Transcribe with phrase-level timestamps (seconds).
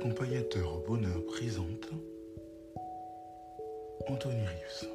[0.00, 1.90] Accompagnateur au bonheur présente
[4.08, 4.88] Anthony Rives,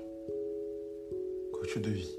[1.53, 2.09] coach de vie.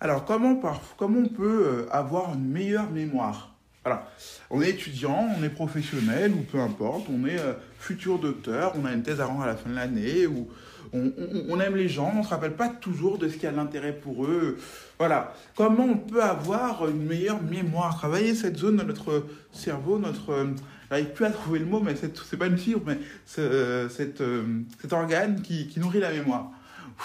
[0.00, 0.60] Alors, comment,
[0.96, 3.57] comment on peut euh, avoir une meilleure mémoire?
[3.88, 4.06] Voilà,
[4.50, 8.84] on est étudiant, on est professionnel ou peu importe, on est euh, futur docteur, on
[8.84, 10.46] a une thèse à rendre à la fin de l'année ou
[10.92, 13.46] on, on- on aime les gens, on ne se rappelle pas toujours de ce qui
[13.46, 14.58] a de l'intérêt pour eux.
[14.98, 17.96] Voilà, comment on peut avoir une meilleure mémoire?
[17.96, 20.48] Travailler cette zone de notre cerveau, notre...
[20.90, 22.98] J'arrive plus à trouver le mot, mais c'est pas une fibre, mais
[23.38, 26.50] euh, cet organe qui, nourrit la mémoire.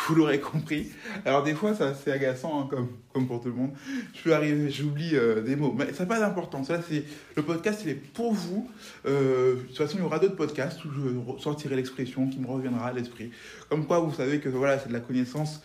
[0.08, 0.92] Vous l'aurez compris.
[1.24, 3.72] Alors des fois, ça c'est agaçant, hein, comme, comme pour tout le monde.
[4.16, 6.70] Je peux arriver, j'oublie euh, des mots, mais ça n'a pas d'importance.
[6.70, 7.04] Là, c'est
[7.36, 8.68] le podcast, il est pour vous.
[9.06, 12.48] Euh, de toute façon, il y aura d'autres podcasts où je sortirai l'expression qui me
[12.48, 13.32] reviendra à l'esprit.
[13.70, 15.62] Comme quoi, vous savez que voilà, c'est de la connaissance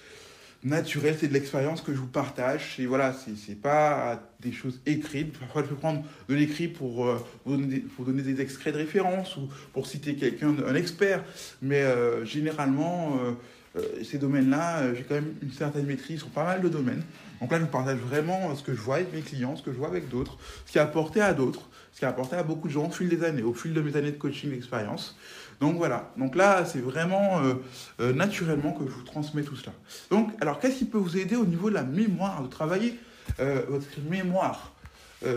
[0.64, 2.77] naturelle, c'est de l'expérience que je vous partage.
[2.78, 5.39] Et voilà, c'est pas des choses écrites.
[5.39, 9.87] Parfois, je peux prendre de l'écrit pour, euh, donner des, extraits de référence ou pour
[9.87, 11.25] citer quelqu'un, un expert.
[11.62, 13.33] Mais euh, généralement, euh,
[13.78, 17.03] euh, ces domaines-là, j'ai quand même une certaine maîtrise sur pas mal de domaines.
[17.41, 19.72] Donc là, je vous partage vraiment ce que je vois avec mes clients, ce que
[19.72, 22.43] je vois avec d'autres, ce qui a apporté à d'autres, ce qui a apporté à
[22.43, 25.16] beaucoup de gens au fil des années, au fil de mes années de coaching d'expérience.
[25.60, 26.12] Donc voilà.
[26.16, 27.54] Donc là, c'est vraiment euh,
[28.00, 29.72] euh, naturellement que je vous transmets tout cela.
[30.10, 32.98] Donc, alors, qu'est-ce qui peut vous aider au niveau de la mémoire, de travailler
[33.41, 34.72] euh, votre mémoire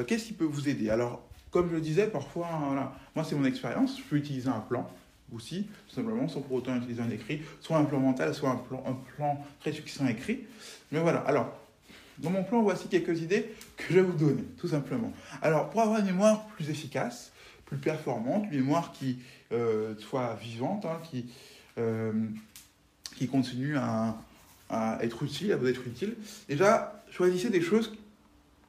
[0.06, 0.92] Qu'est-ce qui peut vous aider?
[0.92, 3.98] Alors, comme je le disais, parfois, hein, moi, c'est mon expérience.
[3.98, 4.88] Je peux utiliser un plan
[5.34, 8.58] aussi, tout simplement, sans pour autant utiliser un écrit, soit un plan mental, soit un
[8.58, 10.42] plan, un plan très succinct écrit.
[10.92, 11.22] Mais voilà.
[11.22, 11.52] Alors,
[12.20, 15.12] dans mon plan, voici quelques idées que je vais vous donner, tout simplement.
[15.42, 17.32] Alors, pour avoir une mémoire plus efficace,
[17.72, 19.20] plus performante, une mémoire qui
[19.54, 21.28] euh, soit vivante, hein, qui,
[21.78, 22.12] euh,
[23.16, 24.18] qui continue à,
[25.02, 26.16] être utile, à vous être utile,
[26.50, 27.94] déjà, choisissez des choses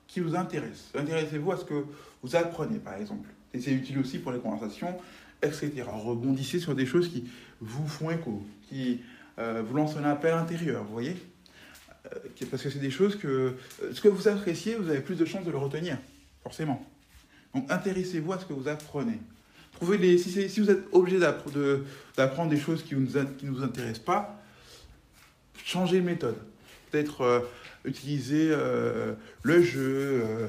[0.06, 0.90] qui vous intéressent.
[0.94, 1.84] Intéressez-vous à ce que
[2.22, 3.28] vous apprenez, par exemple.
[3.54, 4.96] Et c'est utile aussi pour les conversations,
[5.42, 5.84] etc.
[5.86, 7.28] Rebondissez sur des choses qui
[7.60, 9.00] vous font écho, qui
[9.38, 11.16] euh, vous lancent un appel intérieur, vous voyez?
[12.50, 13.56] Parce que c'est des choses que...
[13.92, 15.98] ce que vous appréciez, vous avez plus de chances de le retenir,
[16.42, 16.84] forcément.
[17.54, 19.18] Donc intéressez-vous à ce que vous apprenez.
[19.74, 24.42] Trouvez si, vous êtes obligé d'apprendre des choses qui ne vous intéressent pas,
[25.64, 26.36] changez de méthode.
[26.90, 27.40] Peut-être euh,
[27.84, 30.48] utiliser euh, le jeu, euh,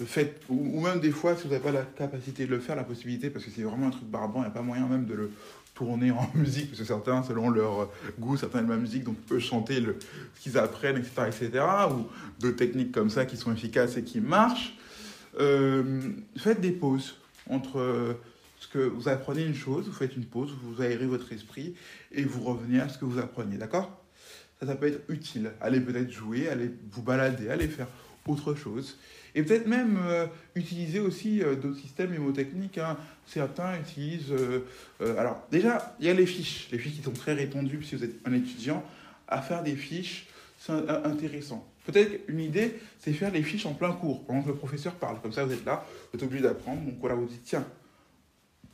[0.00, 2.76] le fait, ou, même des fois, si vous n'avez pas la capacité de le faire,
[2.76, 5.04] la possibilité, parce que c'est vraiment un truc barbant, il n'y a pas moyen même
[5.04, 5.30] de le
[5.74, 9.38] tourner en musique, parce que certains, selon leur goût, certains aiment la musique, donc peuvent
[9.38, 9.96] chanter le,
[10.34, 12.06] ce qu'ils apprennent, etc., etc., ou
[12.40, 14.76] d'autres techniques comme ça qui sont efficaces et qui marchent.
[15.40, 17.16] Euh, faites des pauses
[17.48, 18.14] entre euh,
[18.58, 21.74] ce que vous apprenez une chose, vous faites une pause, vous aérez votre esprit
[22.12, 24.04] et vous revenez à ce que vous appreniez, d'accord?
[24.60, 25.52] Ça, ça peut être utile.
[25.60, 27.88] Allez peut-être jouer, allez vous balader, allez faire
[28.26, 28.98] autre chose.
[29.34, 32.78] Et peut-être même euh, utiliser aussi d'autres systèmes mémotechniques.
[32.78, 32.98] hein.
[33.26, 34.34] Certains utilisent...
[35.00, 36.68] alors déjà, il y a les fiches.
[36.70, 38.84] Les fiches qui sont très répandues si vous êtes un étudiant.
[39.26, 40.26] À faire des fiches,
[40.58, 41.71] c'est intéressant.
[41.84, 45.20] Peut-être une idée, c'est faire les fiches en plein cours, pendant que le professeur parle.
[45.20, 46.80] Comme ça, vous êtes là, vous êtes obligé d'apprendre.
[46.82, 47.66] Donc voilà, vous dites, tiens,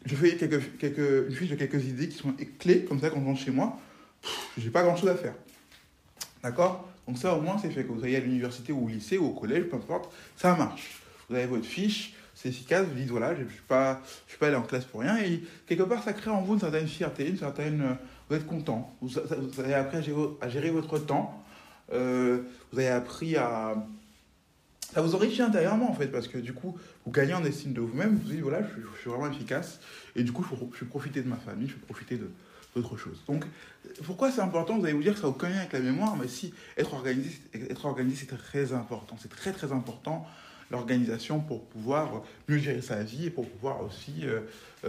[0.04, 3.24] je fais quelques, une fiche de quelques idées qui sont clés, comme ça, quand je
[3.24, 3.78] rentre chez moi,
[4.20, 5.34] pff, j'ai pas grand-chose à faire.
[6.42, 6.88] D'accord?
[7.06, 7.82] Donc ça, au moins, c'est fait.
[7.84, 11.00] Que vous soyez à l'université ou au lycée ou au collège, peu importe, ça marche.
[11.28, 14.44] Vous avez votre fiche, c'est efficace, vous dites, voilà, je ne suis, pas- je suis
[14.44, 15.16] allé en classe pour rien.
[15.18, 17.80] Et quelque part, ça crée en vous une certaine fierté, une certaine...
[17.80, 17.94] euh,
[18.28, 18.94] Vous êtes content.
[19.00, 21.37] Vous, vous avez appris à gérer, à gérer votre temps.
[21.92, 22.42] Euh,
[22.72, 23.74] vous avez appris à...
[24.92, 27.80] Ça vous enrichit intérieurement, en fait, parce que du coup, vous gagnez en estime de
[27.80, 28.14] vous-même.
[28.16, 29.80] Vous vous dites, voilà, je suis, suis vraiment efficace.
[30.16, 32.18] Et du coup, je, je vais profiter de ma famille, je vais profiter
[32.74, 33.22] d'autres choses.
[33.26, 33.44] Donc,
[34.04, 36.16] pourquoi c'est important Vous allez vous dire que ça n'a aucun lien avec la mémoire,
[36.16, 39.16] mais si être organisé, être organisé, c'est très important.
[39.20, 40.26] C'est très très important.
[40.70, 44.26] L'organisation pour pouvoir mieux gérer sa vie et pour pouvoir aussi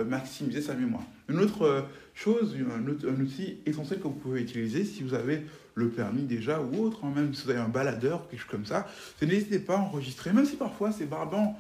[0.06, 1.04] maximiser sa mémoire.
[1.30, 5.42] Une autre chose, un, outil essentiel que vous pouvez utiliser si vous avez
[5.76, 8.66] le permis déjà ou autre, hein, même si vous avez un baladeur, quelque chose comme
[8.66, 8.88] ça,
[9.20, 11.58] c'est n'hésitez pas à enregistrer, même si parfois c'est barbant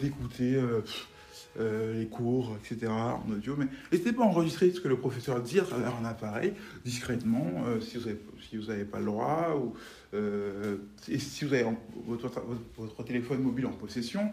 [0.00, 0.58] d'écouter
[1.58, 3.56] euh, les cours, etc., en audio.
[3.56, 6.52] Mais n'hésitez pas à enregistrer ce que le professeur dit à travers un appareil,
[6.84, 7.98] discrètement, euh, si
[8.56, 9.74] vous n'avez pas le droit, ou
[10.14, 11.66] euh, si vous avez
[12.06, 12.30] votre,
[12.76, 14.30] votre, téléphone mobile en possession,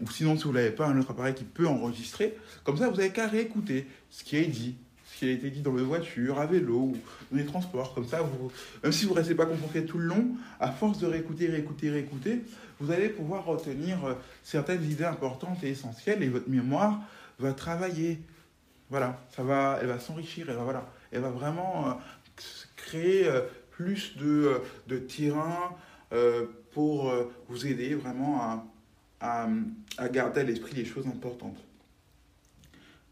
[0.00, 2.96] ou sinon si vous n'avez pas un autre appareil qui peut enregistrer, comme ça vous
[2.96, 4.76] n'avez qu'à réécouter ce qui est dit,
[5.16, 6.96] qui a été dit dans la voiture, à vélo, ou
[7.30, 8.20] dans les transports, comme ça,
[8.82, 11.88] même si vous ne restez pas concentré tout le long, à force de réécouter, réécouter,
[11.88, 12.42] réécouter,
[12.80, 17.00] vous allez pouvoir retenir euh, certaines idées importantes et essentielles et votre mémoire
[17.38, 18.20] va travailler.
[18.90, 21.92] Voilà, ça va, elle va s'enrichir, elle va, voilà, elle va vraiment euh,
[22.76, 23.40] créer euh,
[23.70, 25.74] plus de, de terrain
[26.72, 27.12] pour
[27.48, 28.64] vous aider vraiment à,
[29.20, 29.48] à,
[29.98, 31.58] à garder à l'esprit les choses importantes.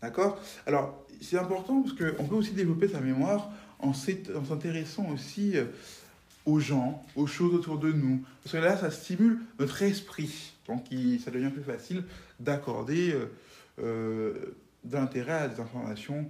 [0.00, 0.38] D'accord?
[0.64, 5.55] Alors, c'est important parce qu'on peut aussi développer sa mémoire en s'intéressant aussi
[6.47, 8.23] aux gens, aux choses autour de nous.
[8.43, 10.53] Parce que là, ça stimule notre esprit.
[10.67, 10.85] Donc,
[11.23, 12.05] ça devient plus facile
[12.41, 13.26] d'accorder euh,
[13.81, 16.29] euh, d'intérêt à des informations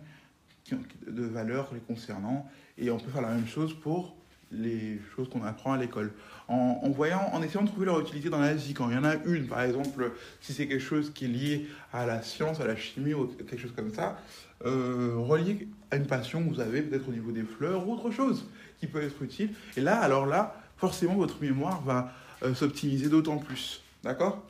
[1.07, 2.49] de valeur les concernant.
[2.79, 4.17] Et on peut faire la même chose pour
[4.59, 6.13] les choses qu'on apprend à l'école.
[6.47, 9.05] En, voyant, en essayant de trouver leur utilité dans la vie, quand il y en
[9.05, 10.13] a une, par exemple,
[10.43, 13.57] si c'est quelque chose qui est lié à la science, à la chimie ou quelque
[13.57, 14.19] chose comme ça,
[14.67, 18.11] euh, relié à une passion que vous avez peut-être au niveau des fleurs ou autre
[18.11, 18.45] chose
[18.79, 19.51] qui peut être utile.
[19.77, 22.13] Et là, alors là, forcément, votre mémoire va
[22.43, 23.83] euh, s'optimiser d'autant plus.
[24.03, 24.45] D'accord?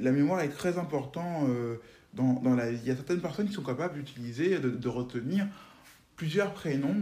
[0.00, 1.76] La mémoire est très importante euh,
[2.12, 2.80] dans, la vie.
[2.82, 5.46] Il y a certaines personnes qui sont capables d'utiliser, de, retenir
[6.16, 6.96] plusieurs prénoms,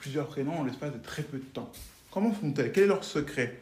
[0.00, 1.70] plusieurs prénoms en l'espace de très peu de temps.
[2.10, 2.72] Comment font-elles?
[2.72, 3.58] Quel est leur secret?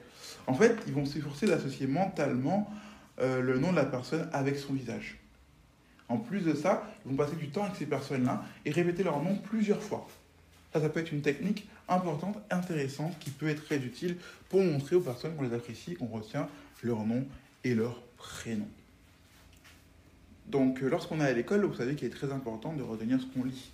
[0.46, 2.72] En fait, ils vont s'efforcer d'associer mentalement
[3.18, 5.18] le nom de la personne avec son visage.
[6.08, 9.22] En plus de ça, ils vont passer du temps avec ces personnes-là et répéter leur
[9.22, 10.08] nom plusieurs fois.
[10.72, 14.16] Ça, ça peut être une technique importante, intéressante, qui peut être très utile
[14.48, 16.48] pour montrer aux personnes qu'on les apprécie, qu'on retient
[16.82, 17.26] leur nom
[17.64, 18.68] et leur prénom.
[20.46, 23.26] Donc, euh, lorsqu'on est à l'école, vous savez qu'il est très important de retenir ce
[23.26, 23.70] qu'on lit.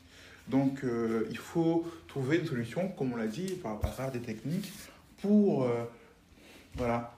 [0.48, 3.78] Donc, euh, il faut trouver une solution, comme on l'a dit, par
[4.12, 4.70] des techniques,
[5.22, 5.84] pour euh,
[6.74, 7.16] voilà,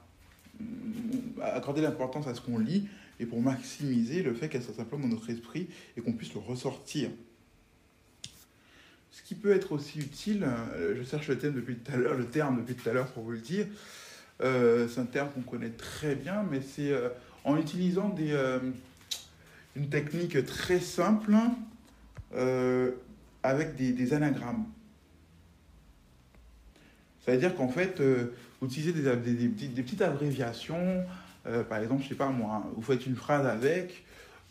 [1.43, 2.89] accorder l'importance à ce qu'on lit
[3.19, 6.41] et pour maximiser le fait qu'elle soit simplement dans notre esprit et qu'on puisse le
[6.41, 7.11] ressortir.
[9.11, 12.15] Ce qui peut être aussi utile, euh, je cherche le, thème depuis tout à l'heure,
[12.15, 13.67] le terme depuis tout à l'heure pour vous le dire,
[14.39, 16.93] c'est un terme qu'on connaît très bien, mais c'est
[17.45, 18.37] en utilisant des,
[19.75, 21.35] une technique très simple
[23.47, 24.67] avec des, anagrammes.
[27.25, 31.05] Ça veut dire qu'en fait, vous utilisez des, petites abréviations
[31.47, 34.05] euh, par exemple, je sais pas moi, vous faites une phrase avec,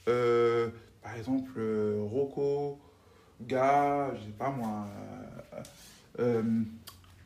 [0.07, 0.69] euh,
[1.01, 2.79] par exemple, euh, Rocco,
[3.41, 4.87] gars, je sais pas moi,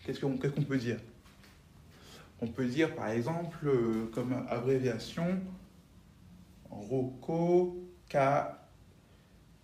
[0.03, 0.97] qu'est-ce qu'on peut dire?
[2.41, 3.69] On peut dire par exemple,
[4.11, 5.39] comme abréviation,
[6.71, 7.77] Rocco,
[8.09, 8.17] K,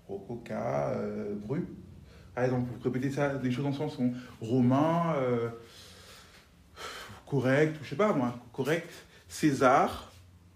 [0.08, 0.54] Rocco, K,
[1.48, 1.66] Bru.
[2.36, 4.12] Par exemple, vous répétez ça, des choses ensemble sont
[4.42, 5.16] romain,
[7.26, 8.90] correct, je sais pas moi, correct,
[9.30, 10.12] César,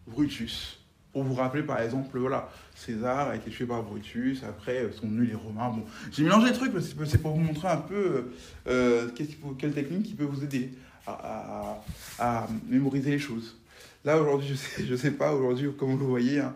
[0.06, 0.80] Brutus.
[1.12, 5.30] Pour vous rappeler, par exemple, voilà, César a été tué par Brutus, après sont venus
[5.30, 5.70] les Romains.
[5.70, 8.32] Bon, j'ai mélangé les trucs, mais c'est pour vous montrer un peu
[8.68, 9.10] euh,
[9.58, 10.72] quelle technique qui peut vous aider
[11.08, 13.58] à, mémoriser les choses.
[14.06, 16.56] Là, aujourd'hui, je sais, je sais pas, aujourd'hui, comme vous le voyez, hein,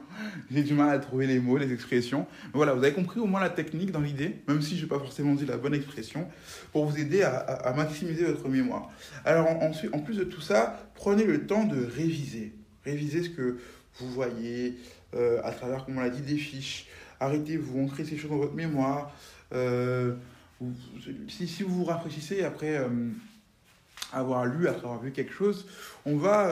[0.50, 2.26] j'ai du mal à trouver les mots, les expressions.
[2.46, 4.88] Mais voilà, vous avez compris au moins la technique dans l'idée, même si je n'ai
[4.88, 6.26] pas forcément dit la bonne expression,
[6.72, 8.90] pour vous aider à, maximiser votre mémoire.
[9.26, 12.54] Alors, ensuite, en plus de tout ça, prenez le temps de réviser.
[12.86, 13.58] Révisez ce que
[14.00, 14.78] vous voyez
[15.14, 16.88] euh, à travers, comme on l'a dit, des fiches.
[17.20, 19.14] Arrêtez-vous, ancrez ces choses dans votre mémoire.
[19.54, 20.16] Euh,
[21.28, 22.88] si, si, vous vous rafraîchissez après euh,
[24.14, 25.68] avoir lu, avoir vu quelque chose,
[26.06, 26.50] on va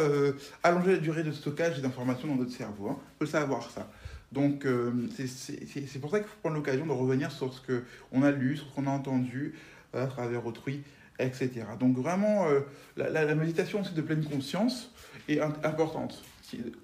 [0.63, 2.89] allonger la durée de stockage des informations dans notre cerveau.
[2.89, 2.97] Hein.
[2.99, 3.89] Il faut savoir ça.
[4.31, 4.65] Donc,
[5.15, 8.67] c'est pour ça qu'il faut prendre l'occasion de revenir sur ce qu'on a lu, sur
[8.67, 9.55] ce qu'on a entendu
[9.93, 10.83] à travers autrui,
[11.19, 11.63] etc.
[11.79, 12.47] Donc, vraiment,
[12.95, 14.91] la, méditation aussi de pleine conscience,
[15.27, 16.23] est importante.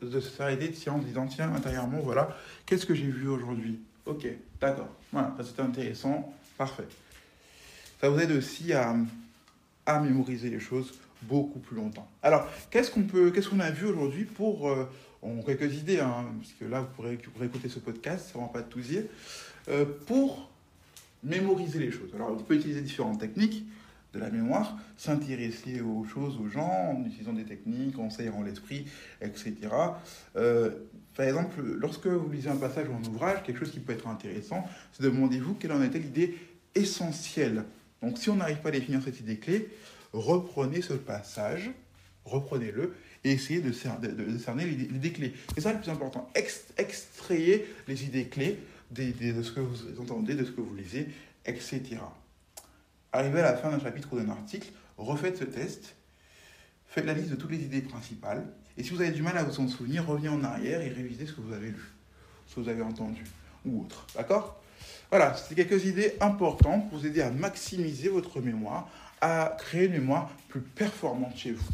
[0.02, 3.80] De s'arrêter, en disant, tiens, intérieurement, voilà, qu'est-ce que j'ai vu aujourd'hui?
[4.06, 4.26] Ok,
[4.62, 4.88] d'accord.
[5.12, 6.34] Voilà, c'était intéressant.
[6.58, 6.88] Parfait.
[8.00, 8.96] Ça vous aide aussi à,
[9.88, 12.08] à mémoriser les choses beaucoup plus longtemps.
[12.22, 14.88] Alors, qu'est-ce qu'on peut, qu'est-ce qu'on a vu aujourd'hui pour, euh,
[15.24, 17.14] on, quelques idées, hein, parce que là, vous pourrez,
[17.46, 19.04] écouter ce podcast, ça ne va pas tout dire,
[19.70, 20.52] euh, pour
[21.24, 22.14] mémoriser les choses.
[22.14, 23.66] Alors, on peut utiliser différentes techniques.
[24.14, 28.88] de la mémoire, s'intéresser aux choses, aux gens, en utilisant des techniques, en s'aérant l'esprit,
[29.22, 29.54] etc.
[30.38, 30.72] Euh,
[31.14, 34.08] par exemple, lorsque vous lisez un passage ou un ouvrage, quelque chose qui peut être
[34.08, 36.36] intéressant, c'est demandez-vous quelle en était l'idée
[36.74, 37.66] essentielle.
[38.02, 39.70] Donc si on n'arrive pas à définir cette idée clé,
[40.14, 41.72] reprenez ce passage,
[42.26, 45.34] reprenez-le et essayez de, cerner l'idée clé.
[45.56, 46.30] C'est ça le plus important.
[46.36, 48.60] extrayez les idées clés
[48.92, 51.08] de ce que vous entendez, de ce que vous lisez,
[51.46, 51.98] etc.
[53.12, 55.96] Arrivé à la fin d'un chapitre ou d'un article, refaites ce test,
[56.88, 58.46] faites la liste de toutes les idées principales,
[58.78, 61.26] et si vous avez du mal à vous en souvenir, revenez en arrière et révisez
[61.26, 61.92] ce que vous avez lu,
[62.46, 63.24] ce que vous avez entendu,
[63.66, 64.06] ou autre.
[64.16, 64.62] D'accord?
[65.10, 68.90] Voilà, c'est quelques idées importantes pour vous aider à maximiser votre mémoire,
[69.22, 71.68] à créer une mémoire plus performante chez vous.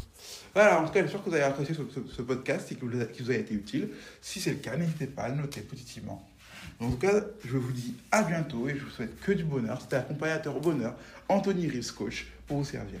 [0.54, 3.34] Voilà, en tout cas, j'espère que vous avez apprécié ce, podcast et qu'il vous a
[3.34, 3.88] été utile.
[4.20, 6.24] Si c'est le cas, n'hésitez pas à le noter positivement.
[6.80, 9.80] En tout cas, je vous dis à bientôt et je vous souhaite que du bonheur.
[9.80, 10.94] C'était accompagnateur bonheur,
[11.28, 13.00] Anthony Rives Coach, pour vous servir.